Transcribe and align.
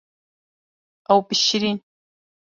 Ew 1.13 1.19
bişirîn. 1.27 1.79